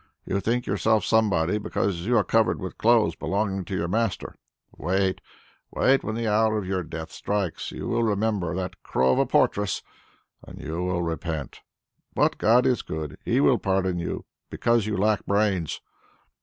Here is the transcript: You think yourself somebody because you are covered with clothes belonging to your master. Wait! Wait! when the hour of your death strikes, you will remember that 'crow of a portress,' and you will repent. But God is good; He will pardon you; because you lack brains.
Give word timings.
You 0.25 0.39
think 0.39 0.65
yourself 0.65 1.05
somebody 1.05 1.59
because 1.59 2.07
you 2.07 2.17
are 2.17 2.23
covered 2.23 2.59
with 2.59 2.79
clothes 2.79 3.15
belonging 3.15 3.65
to 3.65 3.75
your 3.75 3.87
master. 3.87 4.33
Wait! 4.75 5.21
Wait! 5.69 6.03
when 6.03 6.15
the 6.15 6.27
hour 6.27 6.57
of 6.57 6.65
your 6.65 6.81
death 6.81 7.11
strikes, 7.11 7.71
you 7.71 7.87
will 7.87 8.01
remember 8.01 8.55
that 8.55 8.81
'crow 8.81 9.11
of 9.13 9.19
a 9.19 9.27
portress,' 9.27 9.83
and 10.43 10.59
you 10.59 10.81
will 10.81 11.03
repent. 11.03 11.61
But 12.15 12.39
God 12.39 12.65
is 12.65 12.81
good; 12.81 13.19
He 13.23 13.39
will 13.39 13.59
pardon 13.59 13.99
you; 13.99 14.25
because 14.49 14.87
you 14.87 14.97
lack 14.97 15.23
brains. 15.27 15.81